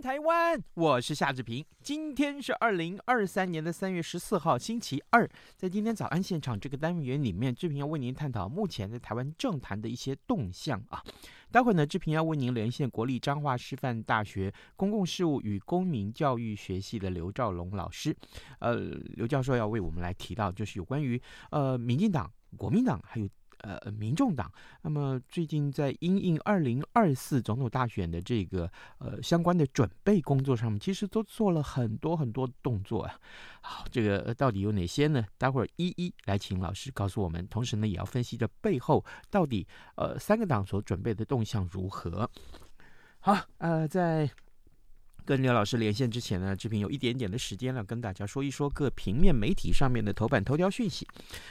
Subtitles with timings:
[0.00, 1.62] 台湾，我是夏志平。
[1.82, 5.28] 今天是二零二三年的三月十四号，星期二。
[5.56, 11.02] 在今天早安现场这个单元里面，志平要为您探讨目前在台湾政坛的一些动向啊。
[11.50, 18.16] 待会呢，志平要为您连线国立彰化师范大学公共事务与公民教育学系的刘兆龙老师。
[18.60, 18.76] 呃，
[19.16, 23.28] 刘教授要为我们来提到，就是有关于呃，民进党、国民党还有。
[23.60, 24.50] 呃，民众党，
[24.82, 33.18] 那么最近在因应二零二四总统大选的这个呃相关的准备工作上面，其实都做了很多很多动作啊。
[33.60, 35.24] 好，这个到底有哪些呢？
[35.38, 37.46] 待会儿一一来请老师告诉我们。
[37.48, 42.30] 同时呢，也要分析这背后到底呃三个党所准备的动向如何。
[43.20, 44.30] 好，呃，在。
[45.24, 51.06] 跟刘老师连线之前呢，志平有一点点的时间了，跟大家说一说各平面媒体上面的头版头条讯息。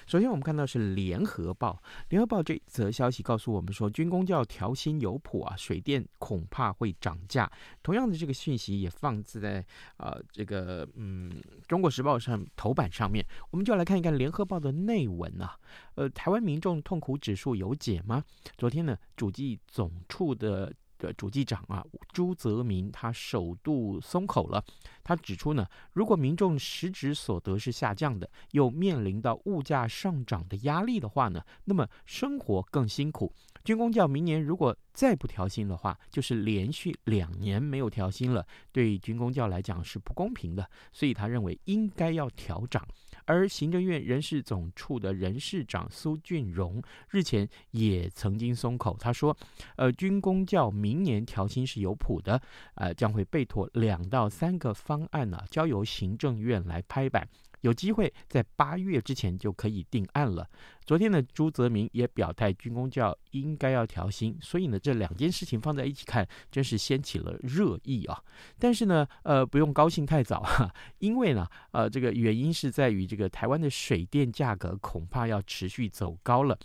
[0.05, 7.49] 首先，我们看到是《联合报》，《联合报》这则消息告诉我们说，军工教调薪有谱啊，水电恐怕会涨价。
[7.81, 9.65] 同样的这个讯息也放置在
[9.97, 11.31] 呃这个嗯
[11.67, 13.25] 《中国时报》上头版上面。
[13.51, 15.57] 我们就来看一看《联合报》的内文啊。
[15.95, 18.23] 呃，台湾民众痛苦指数有解吗？
[18.57, 20.73] 昨天呢，主计总处的。
[20.99, 21.83] 的主计长啊，
[22.13, 24.63] 朱泽民他首度松口了。
[25.03, 33.33] 他指出呢，如果民众实质所得是下降的，又面临到物价上涨的压力的话呢，那么生活更辛苦。
[33.63, 40.69] 军工教明年如果再不调薪的话，就是连续两年没有调薪了，对军工教来讲是不公平的。
[40.91, 42.87] 所以他认为应该要调涨。
[43.25, 49.35] 而行政院人事总处的人事长苏俊荣日前也曾经松口，他说
[49.77, 52.41] ：“呃，军工教明年调薪是有谱的，
[52.75, 57.27] 呃，将会备妥两到三个方案呢，交由行政院来拍板。”
[57.61, 60.47] 有机会在八月之前就可以定案了。
[60.85, 64.37] 昨天呢，朱泽民也表态，军工教应该要调薪。
[64.41, 68.19] 所以呢，这两件事情放在一起看，真是掀起了热议啊。
[68.57, 76.57] 但是呢，呃，不用高兴太早哈，因为呢，呃，这个原因是在于这个台湾的水电价格恐怕要持续走高了。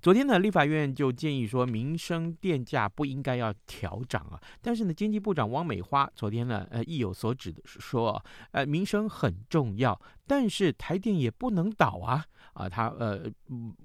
[0.00, 4.40] 昨天呢，立法院就建议说，民生电价不应该要调涨啊。
[4.62, 12.24] 但是呢，经济部长汪美花昨天呢，呃，意有所指的说，呃，民生很重要，但是台电也不能倒啊。
[12.54, 13.30] 啊，他呃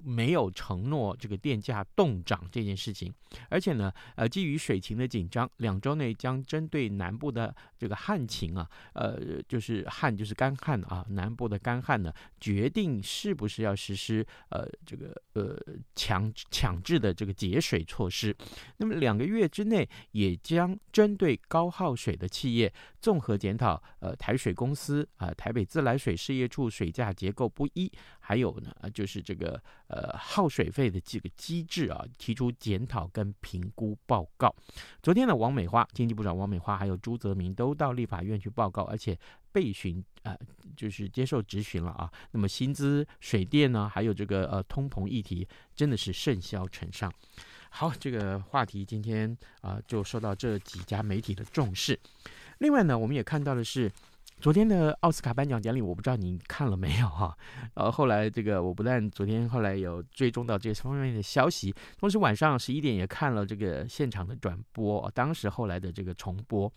[0.04, 3.14] 没有承诺这个电价动涨这件事情，
[3.48, 15.60] 而且呢，呃，基于水情的紧张，两周内将针对南部的这个旱情啊，呃，就是旱就是干旱啊，南部的干旱呢，决定是不是要实施呃这个呃
[15.94, 18.34] 强强制的这个节水措施。
[18.78, 28.74] 那么两个月之内，也将针对高耗水的企业综合检讨，呃，台水公司啊、呃，台北自来水事业处水价结构不一，还有呢。
[28.94, 34.56] 就是这个呃耗水费的这个机制啊，提出检讨跟评估报告。
[35.02, 39.18] 昨天呢，王美花经济部长王美花还有朱泽民都到立法院去报告，而且
[39.52, 40.38] 备询呃，
[40.76, 42.12] 就是接受质询了啊。
[42.32, 47.12] 那么薪资、水电呢，还有这个呃通膨议题，真的是甚嚣尘上。
[47.70, 52.00] 好，这个话题今天啊、就受到这几家媒体的重视。
[52.60, 53.92] 另外呢，我们也看到的是。
[54.40, 57.38] 昨天的奥斯卡颁奖典礼，我不知道你看了没有哈？
[57.76, 66.70] 呃，后来这个我不但昨天后来有追踪到这方面的消息，同时晚上十一点也看了这个现场的转播，当时后来的这个重播。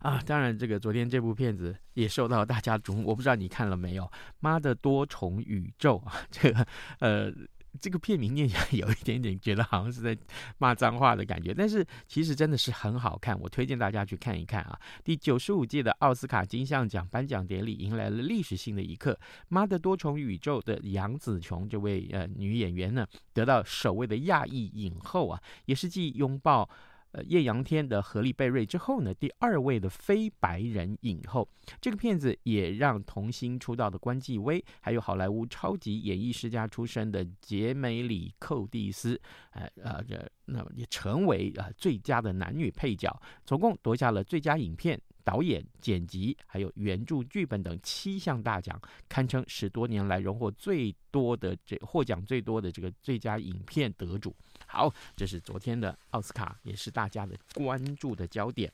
[0.00, 4.10] 啊，当然这个昨天这部片子也受到大家瞩目，我不知道你看了没有？
[4.40, 6.66] 妈的多重宇宙啊，这个
[7.00, 7.32] 呃。
[7.80, 10.16] 这个片名念起来有一点点觉得好像是在
[10.58, 14.78] 骂脏话的感觉，但是其实真的是很好看，我推荐大家去看一看啊！
[15.02, 19.12] 第九十五届的奥斯卡金像奖颁奖典礼迎来了历史性的一刻，
[19.48, 26.70] 《妈的多重宇宙》的杨紫琼这位呃女演员呢，得到首位的亚裔影后啊，也是继拥抱。
[27.14, 31.48] 呃，艳阳天的荷莉贝瑞之后呢，第二位的非白人影后，
[31.80, 39.20] 这个片子也让童星出道的关继威，还有好莱坞超级演艺世家出身的杰梅里寇蒂斯，
[39.52, 43.16] 呃呃，这那么也成为呃最佳的男女配角，
[43.46, 48.76] 总共夺下了最佳影片、导演、剪辑还有原著剧本等七项大奖，
[49.08, 54.34] 堪称十多年来荣获最多的这获奖最多的这个最佳影片得主。
[54.74, 58.70] 好，这是昨天的奥斯卡，也是大家的关注的焦点。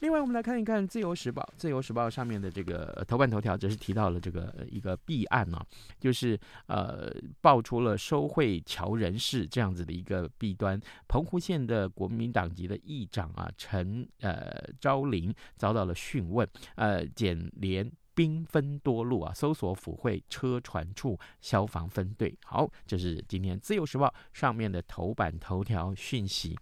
[0.00, 1.42] 另外，我们来看一看《自由时报》。
[1.58, 5.64] 《自由时报》上面的这个头版头条，则是提到了这个一个弊案啊，
[5.98, 7.10] 就是呃，
[7.40, 10.78] 爆出了收贿乔人士这样子的一个弊端。
[11.06, 16.46] 澎湖县的国民党籍的议长啊，陈呃昭林遭到了讯问，
[16.76, 17.90] 呃，检廉。
[18.20, 22.36] 兵分多路啊，搜索府会车船处消防分队。
[22.44, 24.08] 好，这是今天《自由时报》
[24.38, 26.54] 上面的头版头条讯息。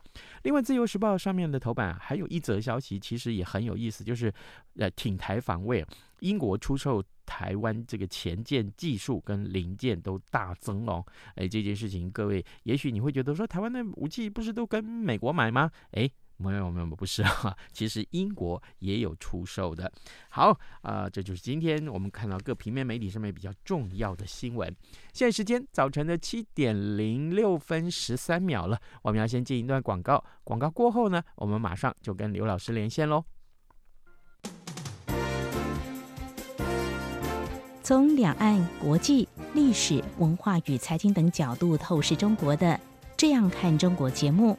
[0.44, 4.32] 另外，《自由时报》上面的头版还有一则消息，其实也很有意思，就是
[4.76, 5.84] 呃，挺台防卫，
[6.20, 11.04] 英国出售台湾这个潜舰技术跟零件都大增哦。
[11.34, 15.68] 哎，这件事情，各位也许你会觉得说，台湾的武器不是都跟美国买吗？
[15.90, 16.08] 哎。
[16.38, 19.90] 没有没有不是哈， 其实英国也有出售的。
[20.30, 20.50] 好
[20.82, 24.74] 啊、呃，这就是今天我们看到各平面媒体上面比较重要的新闻。
[25.12, 30.24] 现在时间早晨的七点零六分十三秒了，我们要先进一段广告。
[30.44, 33.24] 广告过后呢，我们马上就跟刘老师连线喽。
[37.82, 42.78] 从两岸、国际、历史文化与财经等角度透视中国的，
[43.16, 44.58] 这样看中国节目。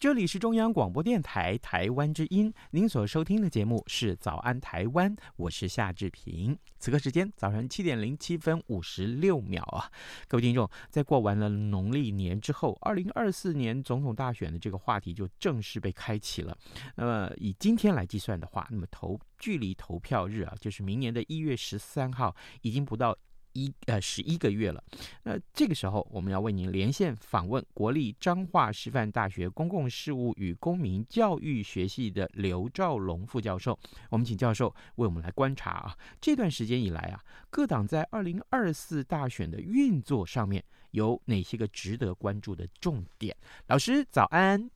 [0.00, 6.56] 这里是中央广播电台台湾之音，您所收听的节目是《早安台湾》，我是夏志平。
[6.78, 9.92] 此刻时间早上七点零七分五十六秒啊，
[10.26, 16.56] 各位听众，在过完了农历年之后，二零二四年总统大选的这个话题就正式被开启了。
[16.96, 23.14] 那么以今天来计算的话，那么投距离投票日啊，就是明年的一月十三号，已经不到。
[23.52, 24.82] 一呃十一个月了，
[25.22, 33.78] 那这个时候我们要为您连线访问国立彰化师范大学公共事务与公民教育学系的刘兆龙副教授。
[34.08, 37.20] 我们请教授为我们来观察啊，这段时间以来啊，
[37.50, 43.36] 各党在二零二四大选的运作上面有哪些个值得关注的重点？
[43.66, 44.70] 老师早安，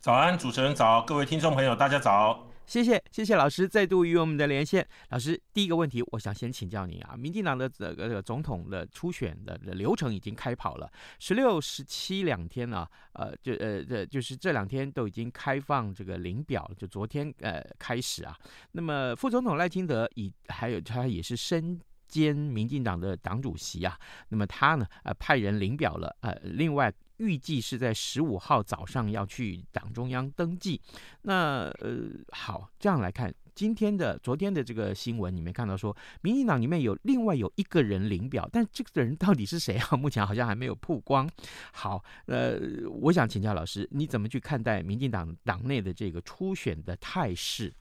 [0.00, 2.49] 早安，主持人早，各位听众朋友大家早。
[2.70, 4.86] 谢谢，谢谢老师再度与我们的连线。
[5.08, 18.38] 老师，第一个问题，我想先请教你啊，民进党的这个这个总统的初选的流程已经开跑了，十六、十七两天啊，呃，就呃这就是这两天都已经开放这个领表，就昨天呃开始啊。
[18.70, 23.98] 那么副总统赖清德以还有他也是身兼民进党的党主席啊，
[24.28, 26.92] 那么他呢呃派人领表了，呃另外。
[27.20, 30.80] 预计是在十五号早上要去党中央登记。
[31.22, 39.96] 那呃，好，这样来看今天的、昨天的这个新闻，你没看到说，民进党里面有另外有一个人领表，但这个人到底是谁啊？
[39.98, 41.28] 目前好像还没有曝光。
[41.72, 42.58] 好，呃，
[42.88, 47.72] 我想请教老师，你怎么去看待民进党党内的这个初选的态势？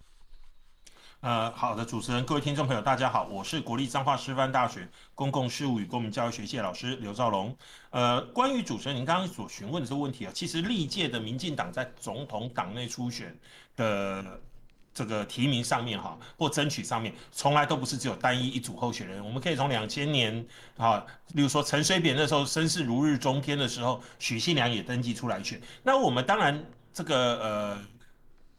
[1.21, 7.53] 呃，好的，主持人，各位听众朋友，大家好，我是国立彰化师范大学公共事务与公民教育学系老师刘兆龙。
[7.89, 13.37] 呃，关于主持人您刚刚所询问的这个问题啊，其实历届的民进党在总统党内初选
[13.75, 14.39] 的
[14.93, 19.21] 这个提名上面哈，或争取上面，从来都不是只有单一一组候选人。
[19.21, 20.47] 我们可以从两千年
[20.77, 25.61] 啊，例如说陈水扁那时候声势如日中天的时候，许信良也登记出来选。
[25.83, 27.81] 那我们当然这个呃。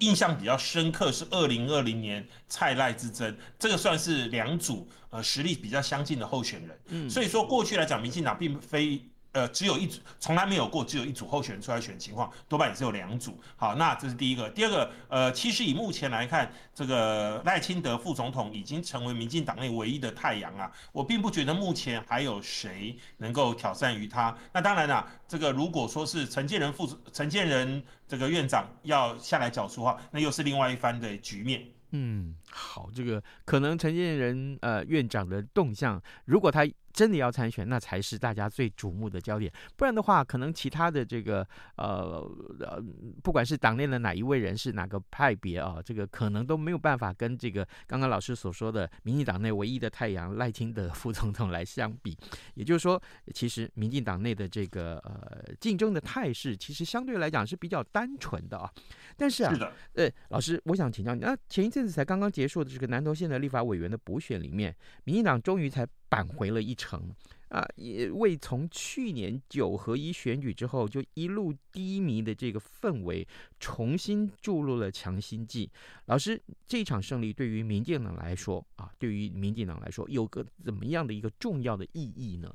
[0.00, 6.78] 印象比较深刻是二零二零年蔡赖之争，这个算是两组呃实力比较相近的候选人。
[6.88, 9.00] 嗯，所以说过去来讲，民进党并非
[9.32, 13.38] 呃，只有一组，从来没有过只有一组候选人出来选情况，多半也只有两组。
[13.56, 14.50] 好，那这是第一个。
[14.50, 24.36] 第二个，呃，其实以目前来看，这个赖清德副总统已经成为民进党内唯一的太阳啊，我并不觉得目前还有谁能够挑战于他。
[24.52, 31.64] 那当然啦，这个如果说是陈建仁副陈建仁这个院长要下来角逐的话，那又是另外一番的局面。
[31.92, 36.66] 嗯，好，这个可能陈建仁呃院长的动向，如果他。
[37.00, 39.50] 真的要参选，那才是大家最瞩目的焦点。
[39.74, 41.42] 不然的话，可能其他的这个
[41.76, 42.20] 呃
[42.60, 42.78] 呃，
[43.22, 52.14] 不管是党内的哪一位人士、哪个派别啊，这个可能都没有办法跟这个刚刚老师所说的民进党内唯一的太阳赖清德 副总统来相比。
[52.52, 53.02] 也就是说，
[53.32, 58.70] 其实民进党内的这个呃竞争的态势，其实相对来讲是比较单纯的啊。
[59.16, 65.88] 但是啊，是的，呃，老师，我想请教你，那前一阵子才刚刚结束的这个南投县的立法委员的补选里面，民进党终于才。
[66.10, 67.00] 扳回了一城
[67.48, 67.64] 啊！
[67.76, 73.26] 也为从去年九合一选举之后就一路低迷的这个氛围
[73.58, 75.70] 重新注入了强心剂。
[76.06, 82.54] 老师，这场胜利对于民进党来说啊，对于民进党来说有个怎么样的一个重要的意义呢？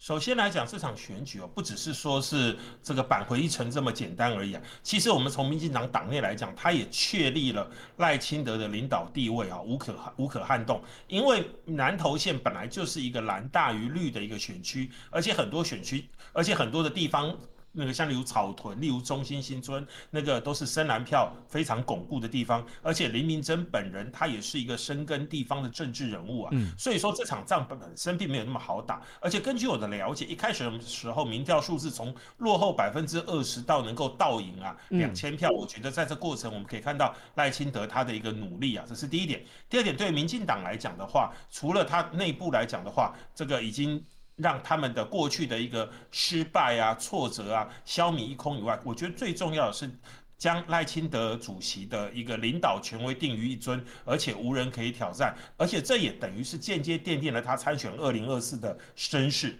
[0.00, 4.62] 首先来讲，这场选举哦，不只是说是这个扳回一城这么简单而已啊。
[4.82, 10.82] 其实我们从民进党党内来讲，他也确立了赖清德的领导地位啊，无可无可撼动。
[11.06, 17.36] 因为南投县本来就是一个蓝大于绿的一个选区，而且很多选区，而且很多的地方。
[17.72, 39.44] 那个像例如草屯，例如中心新村，那个都是深蓝票非常巩固的地方，而且林明珍本人他也是一个深耕地方的政治人物啊，嗯，所以说这场仗本身并没有那么好打，而且根据我的了解，一开始的时候民调数字从落后百分之二十到能够倒赢啊两千票，我觉得在这过程我们可以看到赖清德他的一个努力啊，这是第一点。
[39.68, 44.04] 第二点，对民进党来讲的话，除了他内部来讲的话，这个已经。
[44.42, 49.90] 让他们的过去的一个失败啊、挫折啊消弭一空以外，我觉得最重要的是
[50.38, 59.58] 将赖清德主席的一个领导权威定于一尊，而且无人可以挑战，而且这也等于是间接奠定了他参选二零二四的声势。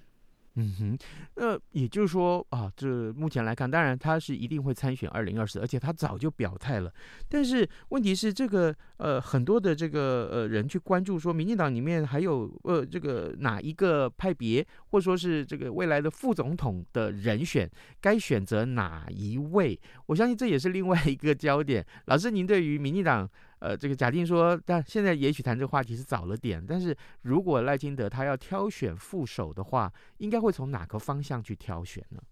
[0.57, 0.99] 嗯哼，
[1.37, 6.92] 那也就是说啊，这目前来看，当然他是一定会参选二零二四，而且他早就表态了。
[7.28, 19.78] 但是问题是，这个呃，很多的这个呃人去关注说，民进党里面还有呃这个哪一个派别，或者说是这个未来的副总统的人选，该选择哪一位？
[20.07, 21.87] 我相信这也是另外一个焦点。
[22.07, 23.30] 老师，您对于民进党？
[23.61, 26.64] 呃，这个假定说，但现在也许谈这个话题是早了点。
[26.67, 32.23] 但是如果赖清德他要挑选副手的话，应该会从哪个方向去挑选呢？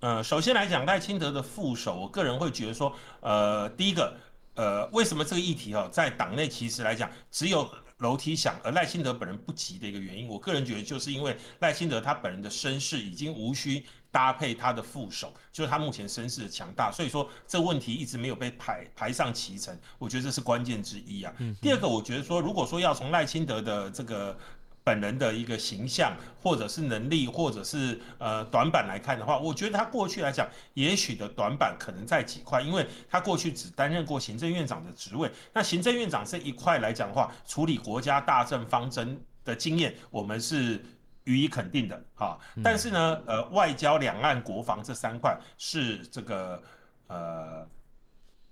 [0.00, 4.16] 呃，首先来讲，赖清德的副手，我个人会觉得说，呃，第一个，
[4.54, 13.84] 呃，为什么这个议题哦，在党内其实来讲只有楼梯响，而赖清德本人不急的一个原因，我个人觉得就是因为赖清德他本人的身世已经无需。
[14.18, 21.32] 搭配他的副手，就是他目前身世的强大，所以说这问题一直没有被排排上其程，我觉得这是关键之一啊。
[21.38, 24.36] 嗯、第二个，我觉得说，如果说要从赖清德的这个
[24.82, 40.84] 本人的一个形象，或者是能力，或者是呃短板来看的话，我觉得他过去来讲，也许的短板可能在几块，因为他过去只担任过行政院长的职位，那行政院长这一块来讲的话，处理国家大政方针的经验，我们是。
[41.28, 46.62] 予以肯定的哈，但是呢，呃，外交、两岸、国防这三块是这个
[47.06, 47.68] 呃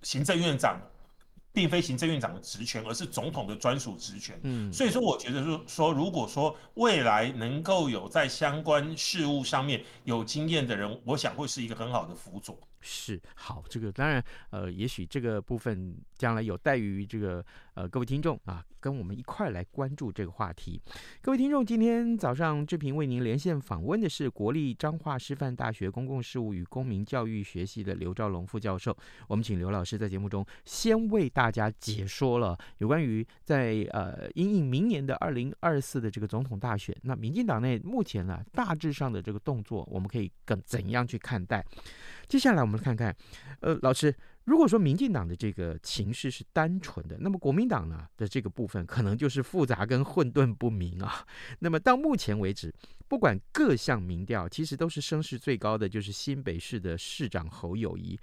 [0.02, 0.78] 行政院长，
[1.54, 4.38] 并非行政院长的职权，而是总统的专属职权。
[4.42, 12.58] 嗯，所以说，我觉得说说，如果说未来能够有在相关事务上面有经验的人，我想会是一个很好的辅佐。
[12.82, 20.80] 是好，这个当然，呃，也许这个部分将来有待于这个呃各位听众啊，跟我们一块来关注这个话题。
[21.20, 28.96] 各位听众，今天早上志平为您连线访问的是国立彰化师范大学公共事务与公民教育学系的刘兆龙副教授。
[29.26, 41.66] 我们请刘老师在节目中先为大家解说了有关于在呃因应明年的二零二四的这个总统大选，那民进党内目前呢大致上的这个动作，我们可以更怎样去看待？
[42.28, 43.12] 接下来我们看看，
[43.58, 44.14] 呃，老师，
[44.46, 51.26] 如果说民进党的这个情势是单纯的，那么国民党呢的这个部分可能就是复杂跟混沌不明啊。
[51.58, 52.72] 那么到目前为止，
[53.08, 58.18] 不管各项民调，其实都是声势最高的，就是新北市的市长侯友谊。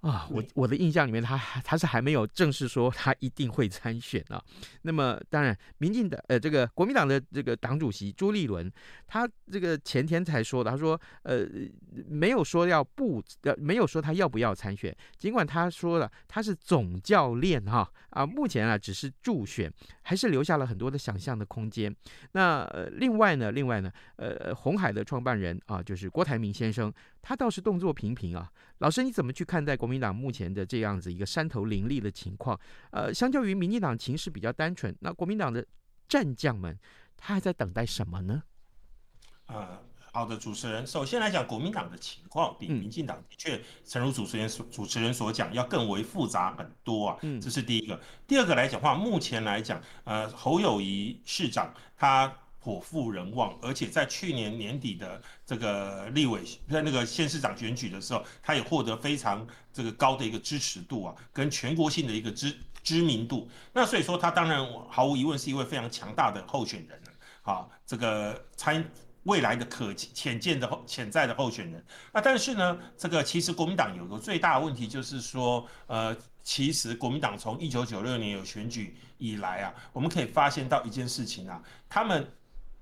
[0.00, 4.40] 啊，我我的印象里面他，他他是还没有正式说他一定会参选啊。
[4.82, 8.70] 那么，当然，民进党呃，这个国民党的这个党主席朱立伦，
[9.08, 11.44] 他这个前天才说的，他说呃，
[12.08, 21.92] 没有说要不呃，没有说他要不要参选，尽管他说了他是总教练哈啊，目前啊只是助选，还是留下了很多的想象的空间。
[22.32, 26.92] 那呃，另外呢，另外呢，呃，红海的创办人啊，就是郭台铭先生。
[27.20, 32.58] 他倒是动作频频啊，老师你怎么去看待国民党目前的这样子一个山头林立的情况？
[32.90, 35.64] 呃，相较于民进党情势比较单纯，那国民党的
[36.06, 36.78] 战将们
[37.16, 38.42] 他还在等待什么呢？
[39.46, 39.80] 呃，
[40.12, 47.18] 好的，主持人，首先来讲，国民党的情况比民进党的确，诚如主持人所主持人所讲，要更为复杂很多啊。
[47.22, 48.00] 嗯，这是第一个。
[48.26, 52.32] 第二个来讲话，目前来讲，呃，侯友谊市长他。
[52.60, 63.48] 颇负人望，而且在去年年底的这个立委在那个县市长选举的时候，他也获得非常这个高的一个支持度啊，跟全国性的一个知知名度。
[63.72, 67.00] 那所以说，他当然毫无疑问是一位非常强大的候选人
[67.42, 68.84] 啊，这个参
[69.22, 71.82] 未来的可潜见的潜在的候选人。
[72.12, 82.28] 那但是呢，这个其实国民党有个最大的问题就是说，呃，其实国民党从一九九六年有选举以来啊，我们可以发现到一件事情啊，他们。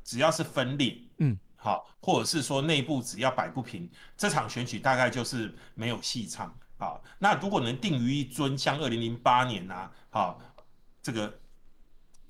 [0.07, 6.47] 只要是分裂，嗯，好，或者是说内部只要摆不平，这场选举大概就是没有戏唱
[6.79, 6.95] 啊。
[7.19, 10.41] 那如果能定于一尊，像二零零八年啊，好，
[11.03, 11.37] 这个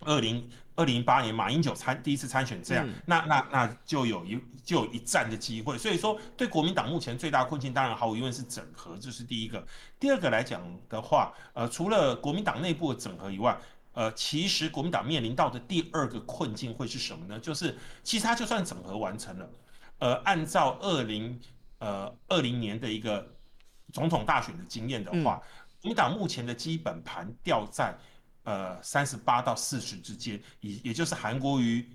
[0.01, 5.77] 二零二零零八年马英九参第一次参选这样，嗯、那那那就有一就有一战的机会。
[5.77, 9.63] 所以说，对国民党目前最大困境，当然毫无疑问是整合，这是第一个。
[10.01, 13.55] 第二个来讲的话，呃，除了国民党内部的整合以外，
[13.97, 17.41] 呃，其实国民党面临到的第二个困境会是什么呢？
[17.41, 19.51] 就是其实它就算整合完成了，
[20.01, 21.41] 呃，按照二零
[21.79, 23.27] 呃二零年的一个
[23.95, 25.43] 总统大选的经验的话，
[25.81, 27.97] 国民党目前的基本盘掉在
[28.45, 31.89] 呃三十八到四十之间，也也就是韩国瑜。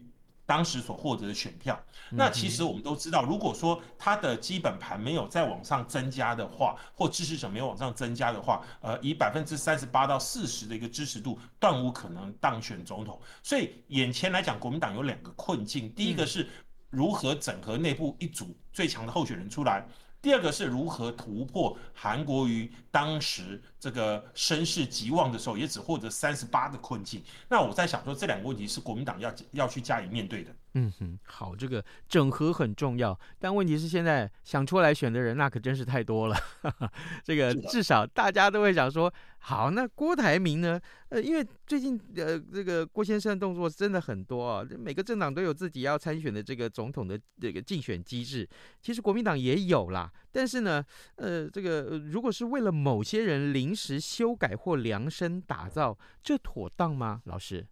[0.52, 13.18] 当时所获得的选票，那其实我们都知道，如果说他的基本盘没有再往上增加的话，或支持者没有往上增加的话，呃，以百分之三十八到四十的一个支持度，断无可能当选总统。
[13.42, 16.46] 所以眼前来讲，国民党有两个困境，第一个是
[16.90, 19.88] 如何整合内部一组最强的候选人出来。
[20.22, 27.24] 第二个是如何突破韩国瑜当时这个声势极旺的时候，也只获得三十八的困境。
[27.50, 30.56] 那我在想说，这两个问题是国民党要要去加以面对的。
[30.74, 36.38] 嗯哼，好，这个整合很重要，但问题是现在想出来选的人那可真是太多了。
[37.26, 40.80] 这个至少大家都会想说，好，那郭台铭呢？
[41.10, 48.48] 呃，因为最近呃这个郭先生的动作真的很多啊，每个政党都有自己要参选的这个总统的这个竞选机制，
[48.82, 50.10] 其实国民党也有啦。
[50.32, 50.82] 但是呢，
[51.16, 57.22] 呃，这个如果是为了某些人临时修改或量身打造，这妥当吗？
[57.26, 57.68] 老师？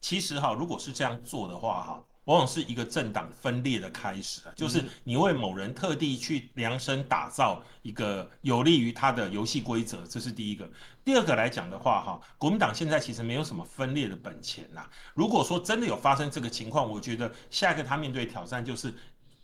[0.00, 10.68] 其实哈，如果是这样做的话哈，往往是一个政党分裂的开始啊，就是你为某人特地去量身打造一个有利于他的游戏规则，这是第一个。
[11.04, 14.88] 第二个来讲的话哈，国民党现在其实没有什么分裂的本钱呐。
[15.14, 18.92] 如果说真的有发生这个情况，我觉得下一个他面对挑战就是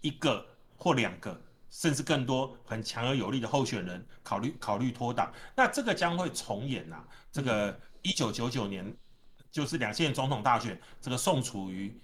[0.01, 0.45] 一个
[0.77, 1.41] 或两个，
[1.71, 7.05] 甚至更多很强而有力的候选人考虑考虑脱党，那这个将会重演呐。
[7.31, 8.93] 这个一九九九年。
[9.53, 11.95] 就是两届总统大选，这个宋楚瑜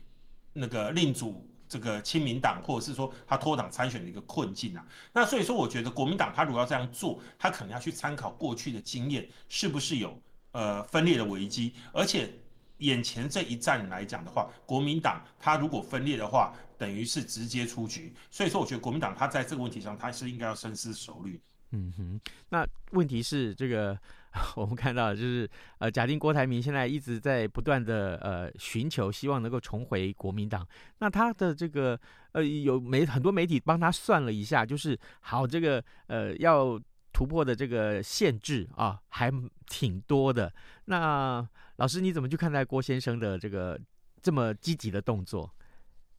[0.52, 4.86] 那个另组这个亲民党，或者是说他脱党参选的一个困境啊。
[5.14, 10.20] 那所以说，我觉得国民党他如果要这样做，他可能要去参考过去的经验，是不是有
[10.52, 11.72] 呃分裂的危机？
[11.90, 12.30] 而且
[12.78, 18.14] 眼前这一战来讲的话，国民党他如果分裂的话，等于是直接出局。
[18.30, 21.40] 所以说，我觉得国民党他在这个问题上，他是应该要深思熟虑。
[21.70, 23.98] 嗯哼，那问题是这个。
[24.56, 25.48] 我们看到就是
[25.78, 30.66] 呃，假定郭台铭现在一直在不断的呃寻求，希望能够重回国民党。
[30.98, 31.98] 那他的这个
[32.32, 36.80] 呃有媒很多媒体帮他算了一下，就是好这个呃要
[37.12, 39.32] 突破的这个限制啊，还
[39.66, 40.52] 挺多的。
[40.86, 41.46] 那
[41.76, 43.78] 老师你怎么去看待郭先生的这个
[44.22, 45.52] 这么积极的动作？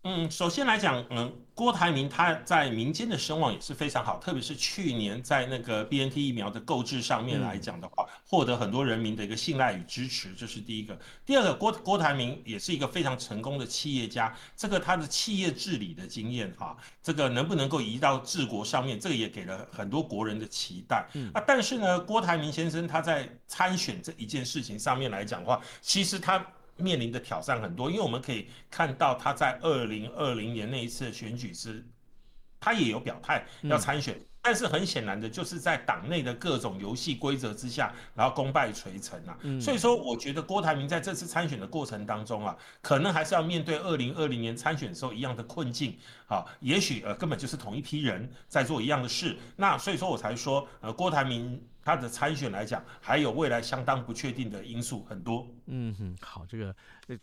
[0.03, 10.97] 嗯，首先来讲，嗯，郭台铭他在民间的声望也是非常好，特别是去年在那个 BNT 疫苗的购置上面来讲的话，获得很多人民的一个信赖与支持，这是第一个。
[11.25, 21.05] 第二个，郭郭台铭也是一个非常成功的企业家，这个他的企业治理的经验哈，这个能不能够移到治国上面，这个也给了很多国人的期待。
[21.33, 26.41] 啊，但是呢，郭台铭先生他在参选这一件事情上面来讲的话，其实他。
[26.79, 31.85] 面临的挑战很多，因为我们可以看到他在二零二零年那一次选举时，
[32.59, 39.37] 他也有表态要参选，但是很显然的，就是在党内的各种游戏规则之下，然后功败垂成啊。
[39.41, 46.45] 嗯、所以说，我觉得郭台铭在这次参选的过程当中啊，可能还是要面对二零二零年参选的时候一样的困境啊。
[46.59, 51.61] 也许呃根本就是同一批人在做一样的事，那所以说我才说呃郭台铭。
[51.81, 55.47] 他的参选来讲，还有未来相当不确定的因素很多。
[55.71, 56.75] 嗯哼，好，这个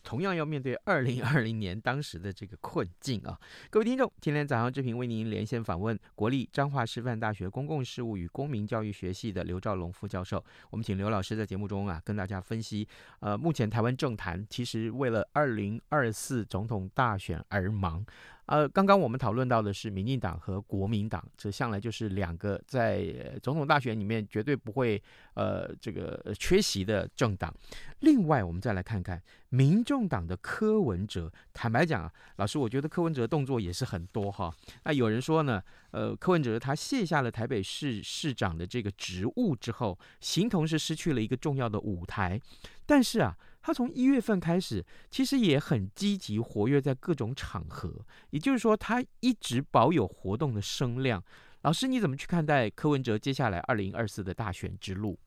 [0.05, 3.37] 同样要面对二零二零年当时的这个困境啊。
[3.71, 10.43] 各位听众，今天早上志平为您连线访问国立彰化师范大学公共事务与公民教育学系的刘兆龙副教授。
[10.71, 12.87] 我们请刘老师在节目中啊，跟大家分析，
[13.19, 18.07] 呃，目前台湾政坛其实为了二零二四总统大选而忙。
[18.47, 25.03] 呃，刚刚我们讨论到的是民进党和国民党，这向来就是两个在总统大选里面绝对不会
[25.35, 27.53] 呃这个缺席的政党。
[28.01, 31.33] 另外，我们再来看看民众党的柯文哲。
[31.53, 34.55] 坦白讲啊，老师，我觉得柯文哲动作也是很多哈。
[34.85, 42.41] 那有人说呢，呃，柯文哲他卸下了台北市市长的这个职务之后，形同是失去了一个重要的舞台。
[42.85, 43.37] 但是啊。
[43.63, 47.93] 他从一月份开始，其实也很积极活跃在各种场合，
[48.31, 51.21] 也就是说，他一直保有活动的声量。
[51.63, 55.19] 老师，你怎么去看待柯文哲接下来二零二四的大选之路？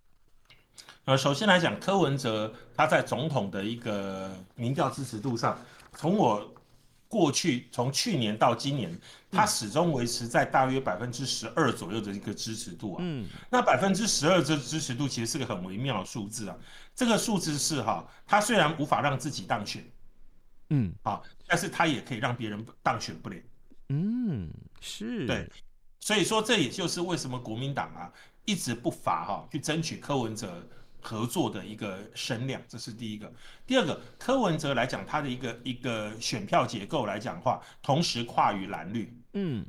[1.06, 5.60] 呃，首先来讲，柯文哲他在总统的一个民调支持度上，
[5.98, 6.54] 从我。
[7.12, 8.96] 过去从去年到今年，
[9.32, 12.98] 他始终维持在大约百分之十二左右的一个支持度啊。
[13.00, 16.56] 嗯，那百分之十二这支持度其实是个很微妙的数字啊。
[16.94, 19.84] 这个数字是哈，他虽然无法让自己当选，
[20.70, 23.38] 嗯，啊，但是他也可以让别人当选不了。
[23.88, 24.48] 嗯，
[24.80, 25.26] 是。
[25.26, 25.50] 对，
[26.00, 28.14] 所以说这也就是为什么国民党啊
[28.46, 30.68] 一直不乏哈去争取柯文哲。
[31.02, 33.32] 合作的一个声量，这是第一个。
[33.66, 39.66] 第二个，柯文哲来讲，他的一个一个选票结构来讲的话，同时跨于蓝绿，嗯，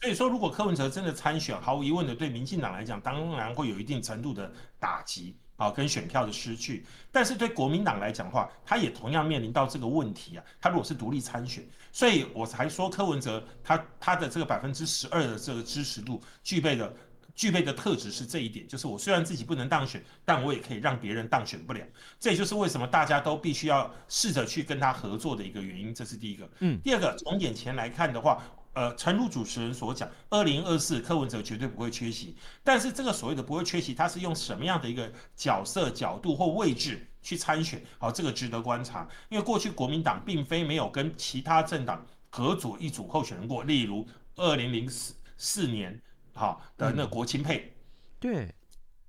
[0.00, 6.84] 所以说如果柯文哲真的参选，毫无疑问的对民进党来讲，当然会有一定程度的打击啊，跟选票的失去。
[7.12, 10.44] 但是对国民党来讲的话，他也同样面临到这个问题啊。
[10.60, 16.92] 他如果是独立参选，所以我才说柯文哲他他的这个百分之十二的这个支持度具备的。
[17.34, 21.80] 具备的特质是这一点，就是我虽然自己不能当选，但我也可以让别人当选不了。
[22.20, 25.94] 这也就是为什么大家都必须要试着去跟他合作的一个原因。
[25.94, 26.48] 这是第一个。
[26.60, 28.42] 嗯，第二个，从眼前来看的话，
[28.74, 32.36] 呃，诚如主持人所讲，二零二四柯文哲绝对不会缺席。
[32.62, 37.82] 但是这个所谓的不会缺席，他是用什么样的一个角色、角度或位置去参选？
[37.98, 39.08] 好，这个值得观察。
[39.30, 45.98] 因为过去国民党并非没有跟其他政党合组一组候选人过，例如二零零四四年。
[46.34, 47.72] 好的，那国亲配，嗯、
[48.18, 48.54] 对，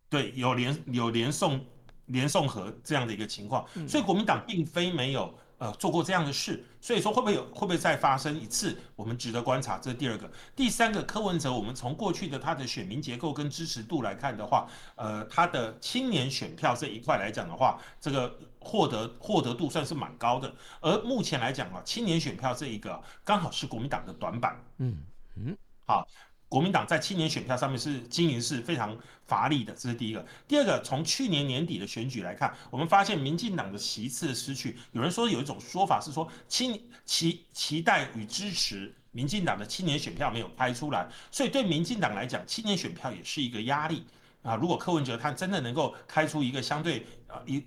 [0.10, 1.66] 对，有连有连送
[2.08, 9.78] 连送和这样的一个情况，嗯、所以国民党并非没有呃做过这样的事，所以说会不会有会不会再发生一次，我们值得观察。
[9.78, 24.98] 这是第二个，第三个柯文哲，我们从过去的他的选民结构跟支持度来看的话，呃，他的青年选票这一块来讲的话，这个获得获得度算是蛮高的，而目前来讲啊，青年选票这一个刚好是国民党的短板，嗯
[25.38, 26.06] 嗯，好。
[26.54, 30.24] 国民党在青年选票上面是经营是非常乏力的，这是第一个。
[30.48, 34.78] 第二个，从去年年底的选举来看，我们发现民进党的席次失去。
[34.92, 44.06] 有人说有一种说法是说，青期期待与支持民进党的青年选票没有拍出来，所以对民进党来讲，青年选票也是一个压力
[44.44, 44.56] 啊。
[44.56, 47.66] 如果柯文哲他真的能够开出一个相对啊一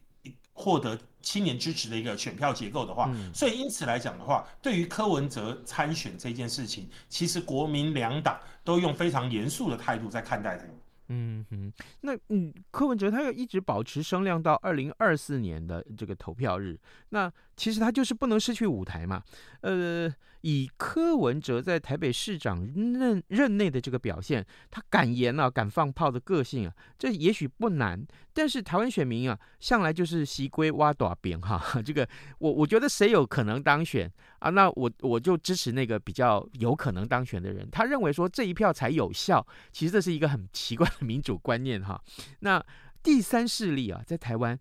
[0.57, 8.37] 获得青年支持的一个选票结构的话，所以因此来讲的话，对于柯文哲参选这件事情，其实国民两党。
[8.67, 10.65] 都用非常严肃的态度在看待他。
[11.09, 16.79] 嗯哼，那嗯，柯文哲他要一直保持声量到二零二四年的这个投票日，
[17.11, 19.23] 那其实他就是不能失去舞台嘛。
[19.61, 28.05] 呃，以柯文哲在台北市长任任内的这个表现，他敢言啊，敢放炮的个性啊，这也许不难。
[28.33, 31.63] 但是台湾选民啊，向来就是西归挖短边哈。
[31.83, 32.07] 这个
[32.39, 34.11] 我我觉得谁有可能当选
[34.47, 37.69] 啊，那我我就支持那个比较有可能当选的人。
[37.71, 42.03] 他认为说这一票才有效，其实这是一个很奇怪的民主观念哈。
[42.41, 42.65] 那
[43.03, 44.59] 第三势力啊，在台湾。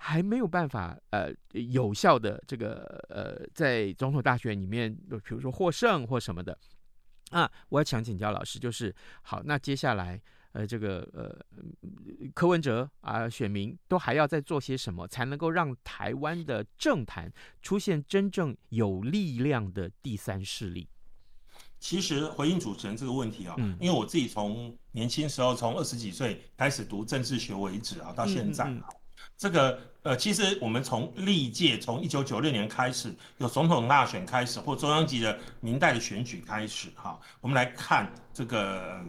[0.00, 6.56] 还没有办法呃有效的这个呃在总统大选里面，比如说获胜或什么的
[7.30, 11.36] 啊，我要想请教老师，就是好，那接下来呃这个呃
[12.34, 17.32] 柯文哲啊选民都还要再做些什么，才能够让台湾的政坛
[17.62, 20.88] 出现真正有力量的第三势力？
[21.80, 28.64] 其实回应主持人这个问题啊，嗯，因为我自己从年轻时候从二十几岁开始读政治学为止啊，到现在。
[28.64, 28.82] 嗯嗯
[29.36, 39.00] 这个呃，其实我们从历届从一九九六年开始有总统大选开始，或中央级的明代的选举开始哈，我们来看这个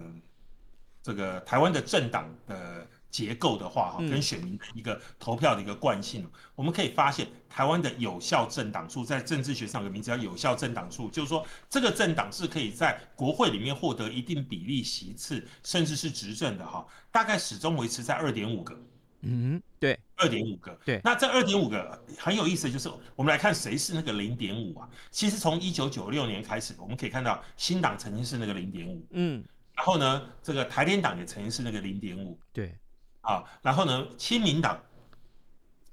[1.01, 18.79] 这个台湾的政党的结构的话，哈，跟选民的一个投票的一个惯性，嗯、我们可以发现，台湾的有效政党数在政治学上有个名字叫有效政党数，就是说这个政党是可以在国会里面获得一定比例席次，甚至是执政的哈，大概始终维持在二点五个。
[19.21, 20.79] 嗯，对，二点五个。
[20.85, 24.87] 对，那这二点五个很有意思，就是我们来看谁是那个零点五啊？
[25.11, 29.43] 其实从一九九六年开始，我们可以看到新党曾经是那个零点五，嗯，
[29.79, 32.77] 然后呢，这个台联党也曾经是那个零点五，对。
[33.21, 34.77] 啊，然后呢，亲民党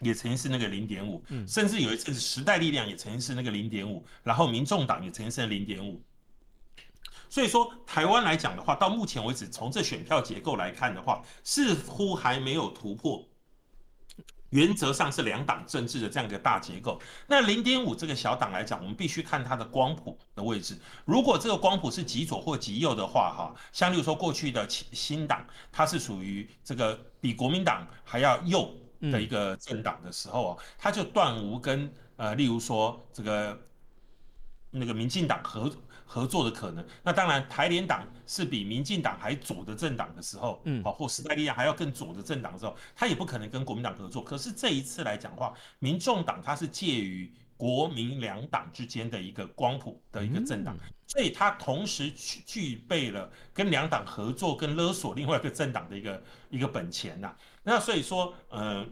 [0.00, 6.02] 也曾经是那个零点五，甚至有一次时代力量也曾经是那个零点五，然后民众党也曾经是零点五。
[7.28, 13.24] 所以说，台湾来讲的话，到目前为止，从这选票结构来看的话，似乎还没有突破。
[14.50, 17.00] 原则上是两党政治的这样一个大结构。
[17.26, 20.78] 那零点五这个小党来讲，我们必须看它的光谱的位置。
[21.04, 33.58] 如果这个光谱是极左或极右的话，哈，像例如说过去的新党，它是属于这个比国民党还要右的一个政党的时候啊，它就断无跟呃，例如说这个
[34.70, 35.70] 那个民进党合。
[36.06, 44.22] 合作的可能，那当然台联党是比民进党还左的政党的时候，嗯，好，或时代力量还要更左的政党的时候，他也不可能跟国民党合作。
[44.22, 57.34] 可是这一次来讲的话，民众党它是介于国民两党之间的一个光谱的一个政党，所以它同时具具备了跟两党合作、跟勒索另外一个政党的一个一个本钱呐。
[57.62, 58.86] 那所以说，呃，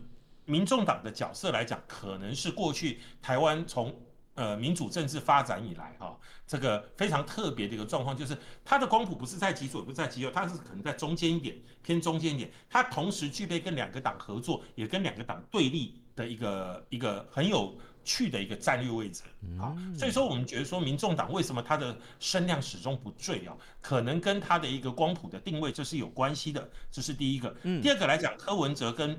[0.46, 3.94] 民众党的角色来讲，可能是过去台湾从
[4.34, 6.18] 呃民主政治发展以来哈。
[6.46, 12.50] 这个非常特别的一个状况，就是它的光谱不是在极左，也不是在极右，它是可能在中间一点，偏中间一点。
[12.68, 19.22] 它同时具备跟两个党合作，也跟两个党对立的一个一个很有趣的一个战略位置
[19.58, 19.74] 啊。
[19.96, 23.56] 所以说，我们觉得说，民众党为什么它的声量始终不坠啊？
[23.80, 27.48] 可能跟它的一个光谱的定位这是有关系的，这是第一个。
[27.82, 29.18] 第二个来讲，柯文哲跟。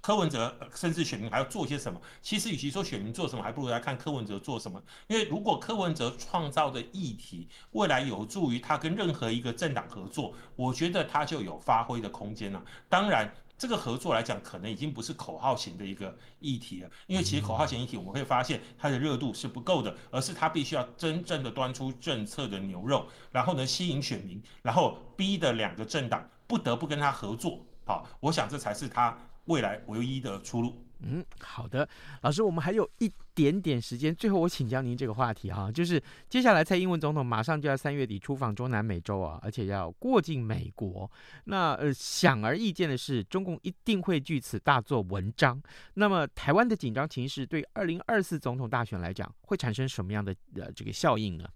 [0.00, 2.00] 柯文哲甚至选民还要做些什么？
[2.22, 4.82] 其实，与其说选民做什么，还不如来看柯文哲做什么。
[5.06, 12.62] 因为如果柯文哲创造的议题未来有助于他跟任何一个政党合作，我觉得他就有发挥的空间了。
[12.88, 16.90] 当然，这个合作来讲，可能已经不是口号型的一个议题了。
[17.06, 27.58] 因为其实口号型议题，我们会发现它的热度是不够的，而是他必须要真正的端出政策的牛肉，然后呢，吸引选民，然后逼的两个政党不得不跟他合作。
[27.86, 29.16] 好，我想这才是他。
[29.46, 30.82] 未来唯一的出路。
[31.00, 31.86] 嗯，好的，
[32.22, 41.08] 老师，我们还有一点点时间，最后我请教您这个话题哈、啊，就是接下来蔡英文总统马上就要三月底出访中南美洲啊，而且要过境美国。
[41.44, 45.62] 那呃，显而易见的是，中共一定会据此大做文章。
[45.92, 51.46] 那么，台湾的紧张情势对二零二四总统大选来讲，会产生什么样的呃这个效应呢？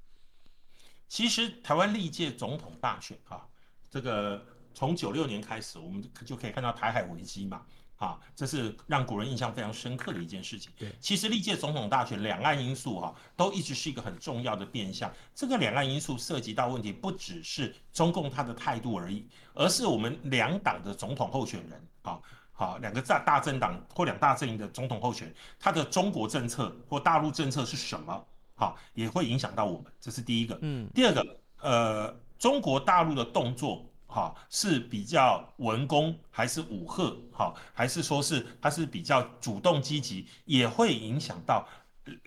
[1.09, 3.49] 其实，台湾历届总统大选啊，
[3.89, 7.65] 这个从九六年开始，我们就可以看到台海危机嘛。
[8.01, 10.73] 啊，这是让古人印象非常深刻的一件事情。
[10.79, 15.13] 对，其实历届总统大选，两岸因素哈、啊，都一直是一个很重要的变相。
[15.35, 22.19] 这个两岸因素涉及到问题，不只是中共他的态度而已，而是我们两党的总统候选人，啊，
[22.53, 28.27] 好，两个大大政党或两大阵营的总统候选人，他的中国政策或大陆政策是什么？
[28.55, 29.93] 好，也会影响到我们。
[30.01, 30.59] 这是第一个。
[30.63, 33.85] 嗯，第二个，呃，中国大陆的动作。
[34.13, 37.17] 好，是比较文攻还是武吓？
[37.33, 41.65] 好，还是说是他是比较主动积极，也会影响到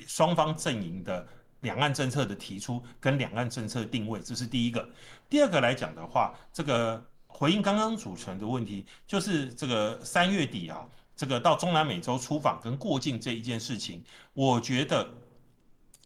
[0.07, 1.27] 双方阵营的
[1.59, 4.87] 两岸政策的提出跟两岸政策定位，这是第一个。
[5.29, 14.01] 第二个来讲的话，这个回应刚刚主持人的问题，就是这个三月底啊，这个到中南美洲出访跟过境这一件事情，
[14.33, 15.07] 我觉得。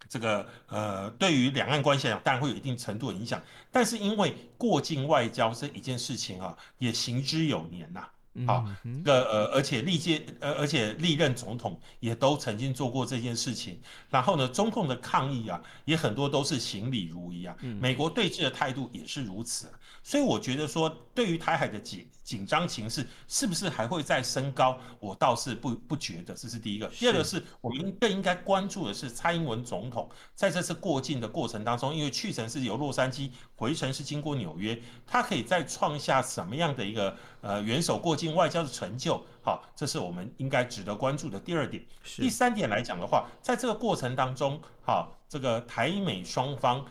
[0.10, 3.42] 这个呃，对于两岸关系来讲，当然会有一定程度的影响。
[3.72, 8.08] 但是因为过境外交这一件事情啊，也行之有年呐、
[8.46, 8.66] 好，
[9.04, 13.80] 个呃，而且历届呃，而且历任总统也都曾经做过这件事情。
[14.10, 17.56] 然后呢，中共的抗议啊，也很多都是行礼如仪啊。
[17.80, 19.72] 美国对峙的态度也是如此。
[20.04, 26.34] 所以我觉得说，对于台海的紧紧张情势是不是还会再升高，我倒是不不觉得。
[26.34, 26.88] 这是第一个。
[26.90, 39.22] 第二个是我们更应该关注的是蔡英文总统在这次过境的过程当中，因为去程是由洛杉矶，回程是经过纽约，他可以再创下什么样的一个呃元首过境外交的成就？
[39.42, 41.84] 好，这是我们应该值得关注的第二点。
[42.04, 46.86] 第三点来讲的话，在这个过程当中，好，这个台美双方。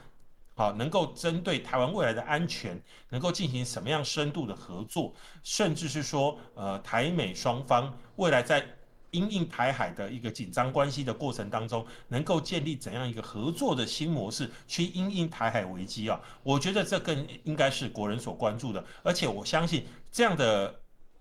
[0.58, 8.66] 好，能够针对台湾未来的安全，能够进行什么样深度的合作，甚至是说，呃，台美双方未来在
[9.10, 16.20] 因应台海的一个紧张关系的过程当中，能够建立怎样一个合作的新模式去因应台海危机啊？
[16.42, 20.74] 我觉得这更应该是国人所关注的，而且我相信这样的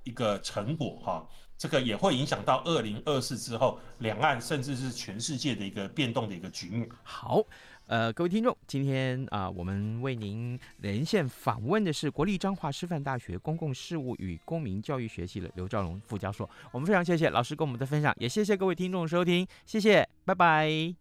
[0.04, 6.90] 一个成果哈、这个也会影响到二零二四之后两岸甚至是全世界的一个变动的一个局面。
[7.04, 7.44] 好。
[7.88, 16.50] 呃，各位听众，今天啊、我们为您连线访问的是国立彰化师范大学公共事务与公民教育学系的刘兆龙副教授。
[16.72, 20.96] 我们非常谢谢老师跟我们的分享，也谢谢各位听众收听，谢谢，拜拜，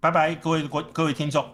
[0.00, 1.48] 拜拜，各位国各位听众。